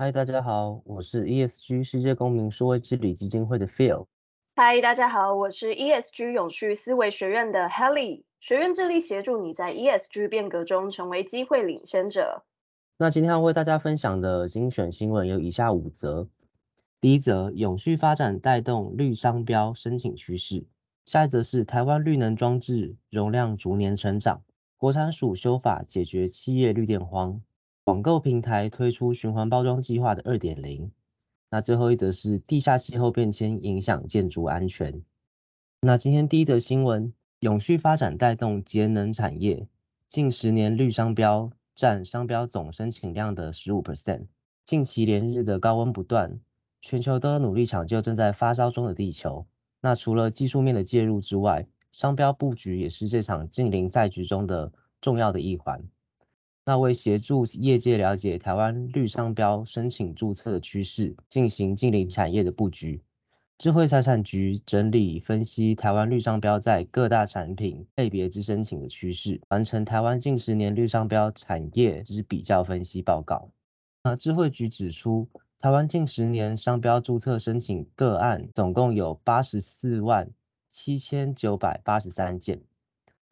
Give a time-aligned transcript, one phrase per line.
[0.00, 4.06] 嗨，大家好，我是 ESG 世界公民数位治理基金会的 Phil。
[4.56, 8.22] 嗨，大家好，我是 ESG 永续思维学院的 Helly。
[8.40, 12.44] 学院致力协助你在 ESG 变革中成为机会领先者。
[12.96, 16.26] 那今天要为大家分享的精选新闻有以下五则。
[17.02, 20.64] 第一则，永续发展带动绿商标申请趋势。
[21.04, 24.40] 下一则是台湾绿能装置容量逐年成长，
[24.78, 27.42] 国产署修法解决企业绿电荒。
[27.90, 30.92] 网购平台推出循环包装计划的二点零，
[31.50, 35.02] 那最后一则是地下气候变迁影响建筑安全。
[35.80, 39.66] 那今天第一则新闻，永续发展带动节能产业，
[40.06, 44.26] 近十年绿商标占商标总申请量的十五 percent。
[44.64, 46.38] 近期连日的高温不断，
[46.80, 49.48] 全球都努力抢救正在发烧中的地球。
[49.80, 55.82] 那除了技术面的介入之外，商标布局也是这场近零赛局中的重要的一环。
[56.70, 63.02] 那为协助业界了解台湾绿商标申请注册的趋势，进行近邻产业的布局，
[63.58, 73.50] 智慧财产局整理分析台湾绿商标在各大产品类别之申请的趋势，完成台湾近十年绿商标产业之比较分析报告。
[74.04, 80.30] 那智慧局指出，台湾近十年商标注册申请个案总共有八十四万
[80.68, 82.60] 七千九百八十三件。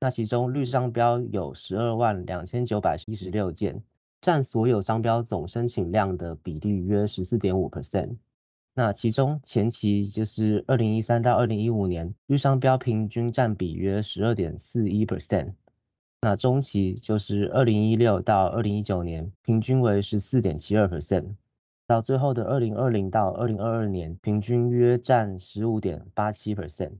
[0.01, 3.83] 那其中绿商标有十二万两千九百一十六件，
[4.21, 8.17] 占所有商标总申请量的比例约十四点五 percent。
[8.75, 15.55] 那其中前期就是二零一三到二零一五年，绿商标平均占比约十二点四一 percent。
[16.21, 21.35] 那中期就是二零一六到二零一九年，平均为十四点七二 percent。
[21.89, 26.93] 到最后的二零二零到二零二二年，平均约占十五点八七 percent。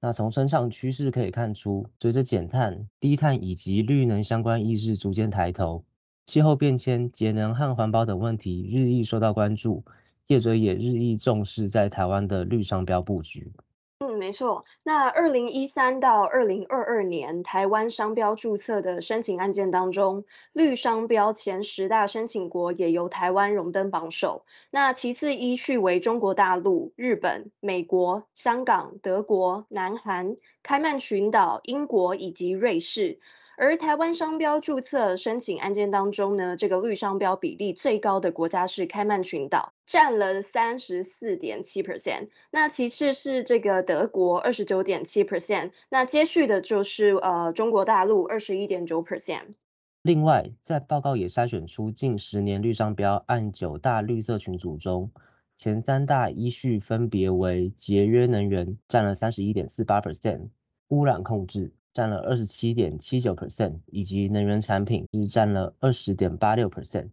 [0.00, 5.84] 那从成长趋势可以看出，随着减碳、低碳以及绿能相关意识逐渐抬头，
[6.24, 9.84] 气候变迁、节能和环保等问题日益受到关注，
[10.28, 13.52] 业者也日益重视在台湾的绿商标布局。
[14.00, 24.44] 嗯没错，那二零一三到二零二二年台湾商标注册的申请案件当中，绿商标前十大申请国也由台湾荣登榜首。
[24.70, 33.18] 那其次依序为中国大陆、日本、美国、香港、德国、南韩、开曼群岛、英国以及瑞士。
[33.60, 42.28] 而台湾商标注册申请案件当中呢，这个绿商标比例最高的国家是开曼群岛，占了三十四点七 percent。
[42.52, 49.54] 那其次是这个德国二十九点七 percent，那接续的就是呃中国大陆二十一点九 percent。
[50.02, 55.10] 另外，在报告也筛选出近十年绿商标按九大绿色群组中，
[55.56, 60.50] 前三大依序分别为节约能源占了三十一点四八 percent，
[60.90, 61.72] 污染控制。
[61.92, 67.10] 占了二十七点七九 percent，以及能源产品是占了二十点八六 percent，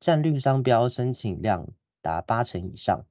[0.00, 1.68] 占率商标申请量
[2.02, 3.04] 达八成以上。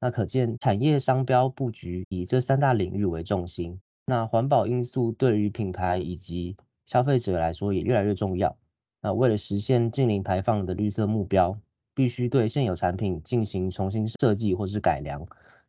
[0.00, 3.80] 那可见产业商标布局以这三大领域为重心。
[4.04, 8.56] 那环保因素对于品牌以及消费者来说也越来越重要。
[9.00, 11.56] 那为了实现净零排放的绿色目标，
[11.94, 15.26] 必须对现有产品进行重新设计或是改良，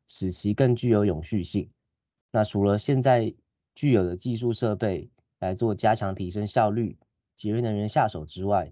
[0.08, 1.70] 使其更具有永续性。
[2.32, 3.34] 那除了现在
[3.76, 6.98] 具有的技术设备来做加强提升效率、
[7.36, 8.72] 节约能源下手之外，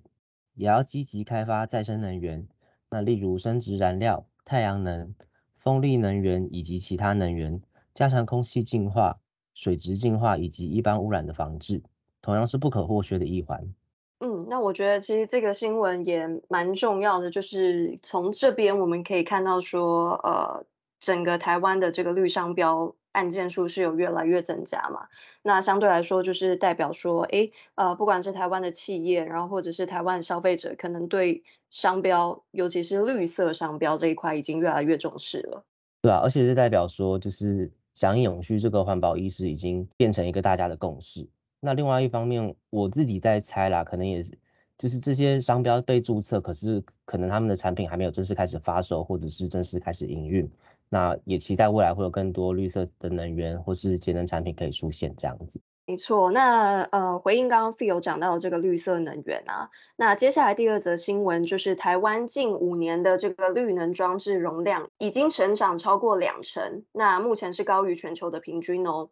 [0.54, 2.48] 也要积极开发再生能源，
[2.90, 5.16] 那例如生质燃料、太阳能、
[5.58, 7.62] 风力能源以及其他能源，
[7.94, 9.20] 加强空气净化、
[9.54, 11.82] 水质净化以及一般污染的防治，
[12.22, 13.74] 同样是不可或缺的一环。
[14.20, 20.66] 嗯，那我觉得其实这个新闻也蛮重要的，就是从这边我们可以看到说，呃，
[21.00, 22.96] 整个台湾的这个绿商标。
[23.12, 25.08] 案件数是有越来越增加嘛？
[25.42, 35.64] 那相对来说，就是代表说，诶，呃，不管是台湾的企业，然后或者是台湾消费者，可能对商标，尤其是绿色商标这一块，已经越来越重视了。
[36.02, 41.28] 对啊，而且是代表说，就是响应永续这个环保意识已经变成一个大家的共识。
[41.60, 44.32] 那另外一方面，我自己在猜啦，可能也是，
[44.78, 50.50] 就是这些商标被注册，可是可能他们的产品还没有正式开始发售，或者是正式开始营运。
[50.94, 55.62] 那也期待未来会有更多绿色的能源或是节能产品可以出现这样子。
[55.88, 69.10] 没错，那呃，回应刚刚 Phil 讲到的这个绿色能源啊，那接下来第二则新闻就是台湾近五年的这个绿能装置容量已经成长超过两成，那目前是高于全球的平均哦。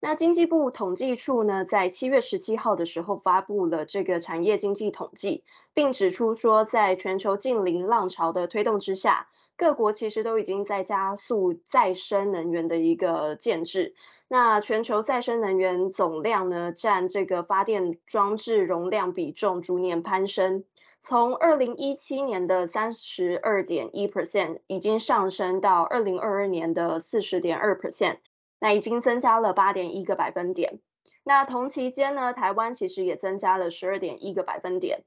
[0.00, 9.28] 那经济部统计处呢，在七月十七号的时候发布了这个产业经济统计，并指出说，在全球近零浪潮的推动之下。
[9.62, 13.94] 各国其实都已经在加速再生能源的一个建置。
[14.26, 20.64] 那全球再生能源总量呢，占这个发电装置容量比重逐年攀升，
[20.98, 28.16] 从二零一七年的三十二点一 percent 已经上升到二零二二年的四十点二 percent，
[28.58, 30.80] 那已经增加了八点一个百分点。
[31.22, 35.04] 那同期间呢，台湾其实也增加了十二点一个百分点。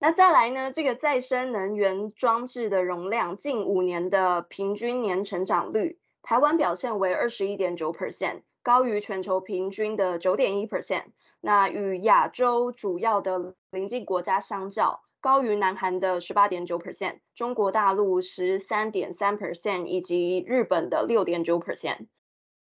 [0.00, 11.06] 那再来呢，这个再生能源装置的容量近五年的平均年成长率，台湾表现为二十一点九 percent，高于全球平均的九点一 percent。
[11.40, 22.06] 那与亚洲主要的邻近国家相较，高于南韩的十八点九 percent，中国大陆十三点三 percent，以及日本的六点九 percent。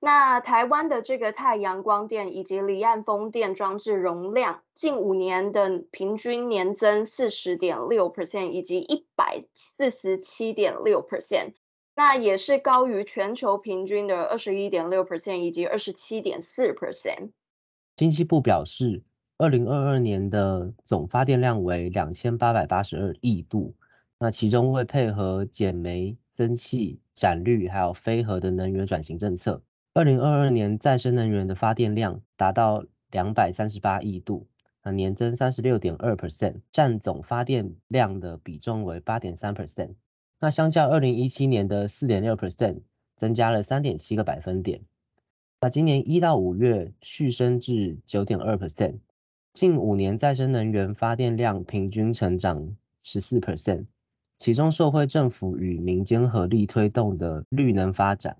[0.05, 11.53] 那台湾的这个太阳光电以及离岸风电装置容量，近五年的平均年增四十点六 percent，以及一百四十七点六 percent，
[11.95, 17.31] 那也是高于全球平均的二十一点六 percent 以及二十七点四 percent。
[17.95, 19.01] 经济部表示，
[19.39, 23.73] 二零二二年的总发电量为两千八百八十二亿度，
[24.19, 29.63] 那其中为配合减煤、增气、展绿还有非核的能源转型政策。
[29.97, 34.45] 二零二二年再生能源的发电量达到两百三十八亿度，
[34.93, 39.91] 年增三十六点二 percent，占总发电量的比重为八点三 percent。
[40.37, 42.81] 那相较二零一七年的四点六 percent，
[43.15, 44.81] 增加了三点七个百分点。
[45.61, 48.97] 那今年一到五月续升至九点二 percent，
[49.53, 53.85] 近五年再生能源发电量平均成长十四 percent，
[54.37, 58.35] 其中受惠政府与民间合力推动的绿能发展。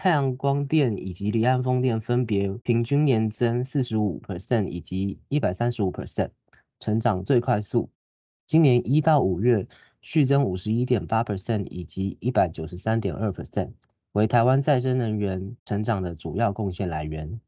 [0.00, 6.30] 太阳光电以及离岸风电分别平均年增四十五 percent 以及一百三十五 percent，
[6.78, 7.90] 成长最快速。
[8.46, 9.66] 今年一到五月
[10.00, 13.72] 续增五十一点八 percent 以及一百九十三点二 percent，
[14.12, 17.40] 为台湾再生能源成长的主要贡献来源。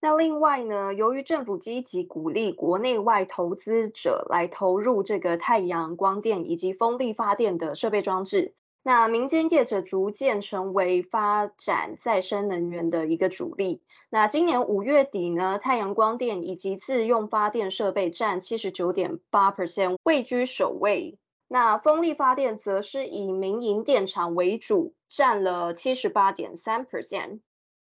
[0.00, 8.54] 那另外呢，由于政府积极鼓励国内外投资者来投入这个太阳光电以及风力发电的设备装置。
[8.88, 13.82] 那民间业者逐渐成为发展再生能源的一个主力。
[14.10, 21.18] 那今年五月底呢，太阳光电以及自用发电设备占七十九点八 percent，位居首位。
[21.48, 27.40] 那风力发电则是以民营电厂为主，占了七十八点三 percent。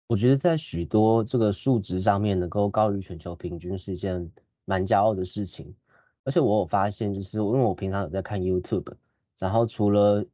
[0.07, 4.31] 我觉得在许多这个数值上面能够高于全球平均是一件
[4.65, 5.75] 蛮骄傲的事情。
[6.23, 8.93] 而且我有发现，就是因为我平常有在看 YouTube，
[9.41, 10.25] 然后除了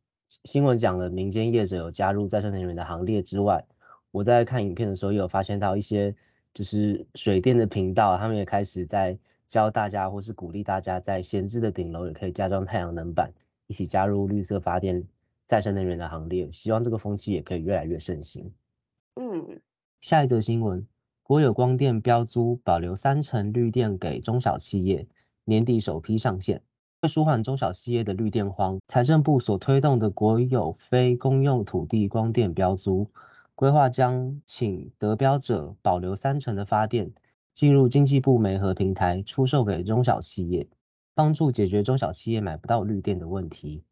[0.45, 3.65] 新闻讲了民间业者有加入再生能源的行列之外，
[4.11, 6.15] 我在看影片的时候也有发现到一些
[6.55, 13.33] 就是水电的频道，他们也开始在教大家或是鼓励大家在闲置的顶楼也可以加装太阳能板，
[13.67, 15.05] 一起加入绿色发电
[15.47, 16.51] 再生能源的行列。
[16.53, 18.53] 希望这个风气也可以越来越盛行。
[19.17, 19.61] 嗯，
[20.01, 20.87] 下一则新闻，
[21.23, 25.07] 国有光电标租保留三成绿电给中小企业，
[25.45, 26.63] 年底首批上线。
[27.01, 33.09] 为舒缓中小企业的绿电荒，财政部所推动的国有非公用土地光电标租，
[33.55, 37.13] 规划将请得标者保留三成的发电，
[37.55, 40.67] 进入经济部媒合平台出售给中小企业，
[41.15, 43.85] 帮助解决中小企业买不到绿电的问题。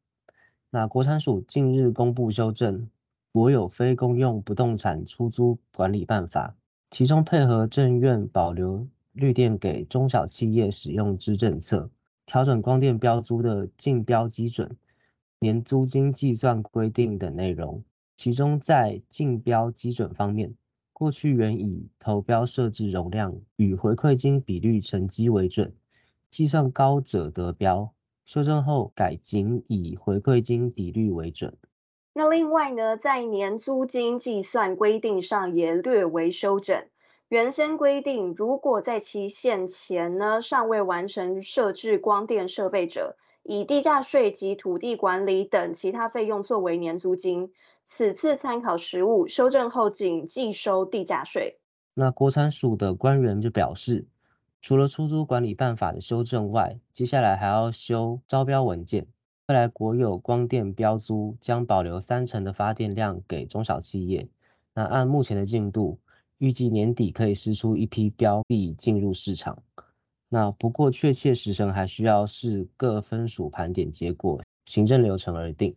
[0.71, 2.81] 那国产署近日公布修正
[3.31, 6.49] 《国有非公用不动产出租管理办法》，
[6.91, 11.89] 其中配合政院保留绿电给中小企业使用之政策。
[12.27, 14.77] 调整光电标租的竞标基准、
[15.39, 17.85] 年租金计算规定等内容。
[18.17, 20.55] 其中在竞标基准方面，
[20.93, 25.73] 过去原以投标设置容量与回馈金比率乘积为准，
[26.29, 27.93] 计算高者得标。
[28.25, 31.57] 修正后改仅以回馈金比率为准。
[32.13, 36.87] 那另外呢，在年租金计算规定上也略为修正。
[37.29, 47.51] 原先规定，如果在期限前呢，尚未完成设置光电设备者，以地价税及土地管理等其他费用作为年租金。
[47.85, 51.59] 此次参考实务，修正后仅计收地价税。
[51.95, 54.07] 那国产署的官员就表示，
[54.63, 59.09] 除了出租管理办法的修正外，接下来还要修招标文件。
[59.49, 64.29] 未来国有光电标租将保留三成的发电量给中小企业。
[64.75, 65.99] 那按目前的进度。
[66.39, 69.63] 预计年底可以释出一批标的进入市场。
[70.29, 75.77] 那不过确切时程还需要视各分属盘点结果、行政流程而定。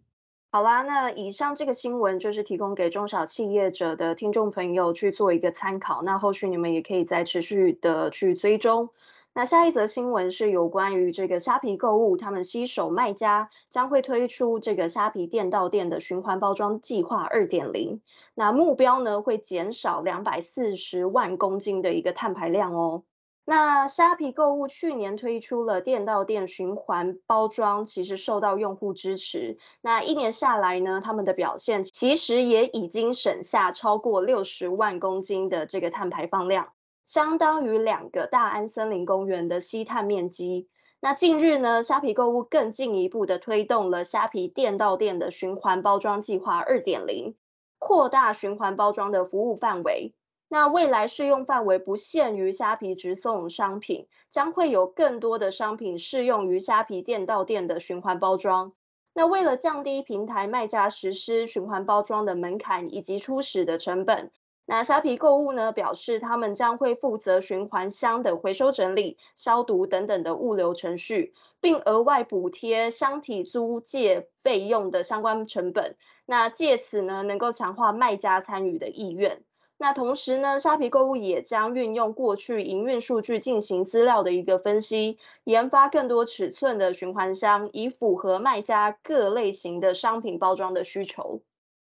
[0.51, 6.01] 好啦，那以上这个新闻就是提供给中小企业者的听众朋友去做一个参考。
[6.01, 8.89] 那后续你们也可以再持续的去追踪。
[9.33, 18.01] 那下一则新闻是有关于这个虾皮购物，他们携手卖家将会推出这个虾皮店到店的循环包装计划二点零。
[18.33, 23.03] 那目标呢会减少两百四十万公斤的一个碳排量哦。
[23.45, 29.57] 那虾皮购物去年推出了店到店循环包装，其实受到用户支持。
[29.81, 36.73] 那一年下来呢，他们的表现其实也已经省下超过六十万公斤的这个碳排放量。
[37.09, 40.69] 相当于两个大安森林公园的吸碳面积。
[40.99, 47.33] 那近日呢，虾皮购物更进一步的推动了虾皮店到店的循环包装计划二点零，
[47.79, 50.13] 扩大循环包装的服务范围。
[50.49, 58.73] 那未来适用范围不限于虾皮直送商品，将会有更多的商品适用于虾皮店到店的循环包装。
[59.15, 64.29] 那为了降低平台卖家实施循环包装的门槛以及初始的成本。
[64.69, 75.95] 那虾皮购物呢，表示他们将会负责循环箱的回收整理、消毒等等的物流程序，并额外补贴箱体租借费用的相关成本。
[76.27, 79.41] 那借此呢，能够强化卖家参与的意愿。
[79.79, 91.41] 那同时呢，虾皮购物也将运用过去营运数据进行资料的一个分析，研发更多尺寸的循环箱，以符合卖家各类型的商品包装的需求。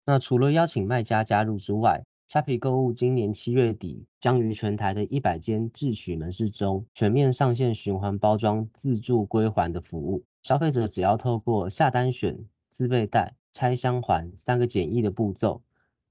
[0.03, 10.23] 那除了邀请卖家加入之外，虾皮购物今年七月底将于全台的一百间智取门市中全面上线循环包装自助归还的服务。
[10.41, 15.61] 消费者只要透过下单选、自备袋、拆箱还三个简易的步骤，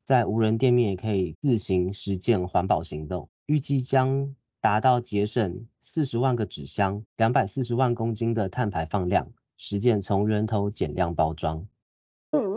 [0.04, 3.30] 在无人店面也可以自行实践环保行动。
[3.46, 11.66] 预计将达到节省四十万个纸箱、两百四十万公斤的碳排放量，实践从源头减量包装。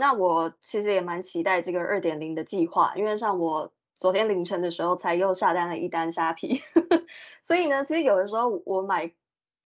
[0.04, 6.62] 那我其实也蛮期待这个二点零的计划，因为像我昨天凌晨的时候才又下单了一单虾皮，
[7.42, 9.14] 所以呢，其实有的时候我买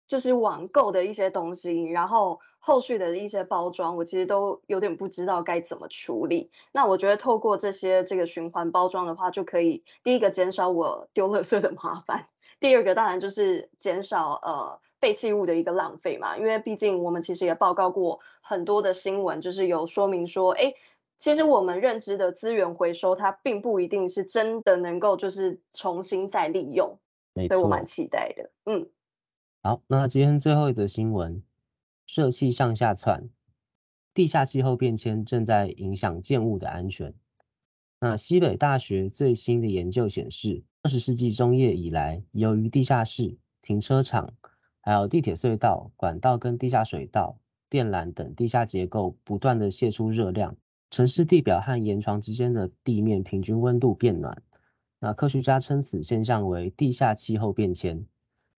[0.08, 6.50] 就是网购的一些东西，然后后续的一些包装，我其实都有点不知道该怎么处理。
[6.72, 12.28] 那我觉得透过这些这个循环包装的话，就可以第一个减少我丢垃圾的麻烦，
[12.60, 14.80] 第二个当然就是减少呃。
[15.04, 20.76] 废弃物的一个浪费嘛，因为毕竟我们其实也报告过很多的新闻，就是有说明说，哎，
[21.18, 27.00] 其实我们认知的资源回收，它并不一定是真的能够就是重新再利用，
[27.34, 28.50] 没错，所以我蛮期待的。
[28.64, 28.88] 嗯，
[29.62, 31.44] 好，那今天最后一则新闻，
[32.08, 33.28] 热气向下窜，
[34.14, 37.14] 地下气候变迁正在影响建物的安全。
[38.00, 44.34] 那西北大学最新的研究显示，二十世纪中叶以来，由于地下室、停车场
[44.86, 47.38] 还有地铁隧道、管道跟地下水道、
[47.70, 50.58] 电缆等地下结构不断的泄出热量，
[50.92, 54.44] 城市地表和岩床之间的地面平均温度变暖。
[55.00, 58.06] 那科学家称此现象为地下气候变迁。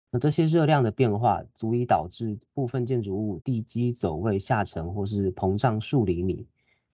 [0.10, 6.48] 那这些热量的变化足以导致部分建筑物地基走位下沉或是膨胀数厘米，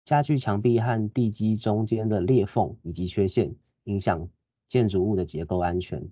[0.05, 4.29] 加剧墙壁和地基中间的裂缝以及缺陷，影响
[4.69, 6.09] 建筑物的结构安全。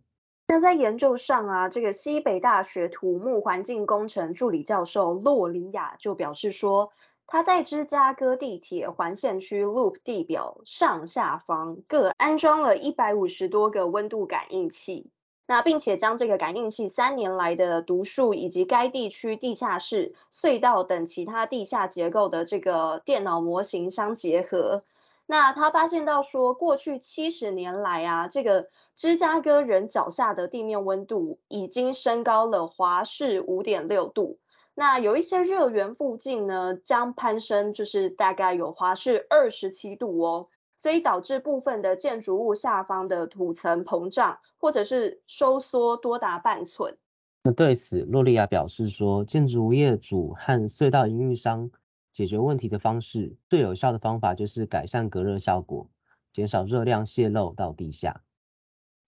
[0.47, 6.93] 那在研究上啊，这个西北大学土木环境工程助理教授洛里亚就表示说，
[7.27, 15.11] 他在芝加哥地铁环线区 Loop 地表上下方各安装了一百五十多个温度感应器，
[15.47, 24.85] 那并且将这个感应器三年来的读数以及该地区地下室、隧道等其他地下结构的这个电脑模型相结合。
[25.26, 34.38] 那他发现到说，过去七十年来啊，这个芝加哥人脚下的地面温度已经升高了华氏五点六度。
[34.75, 46.99] 那有一些热源附近呢，将攀升就是大概有华氏二十七度哦，所以导致部分的建筑物下方的土层膨胀或者是收缩多达半寸。
[47.45, 51.71] 那对此，洛利亚表示说，建筑业主和隧道营运商。
[52.14, 55.90] 解决问题的方式，最有效的方法就是改善隔热效果，
[56.33, 58.23] 减少热量泄漏到地下。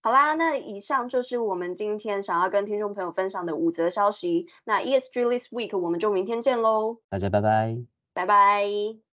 [0.03, 4.47] 好啦，那以上就是我们今天想要跟听众朋友分享的五则消息。
[4.63, 7.77] 那 ESG This Week 我们就明天见喽，大家拜拜，
[8.13, 9.06] 拜拜。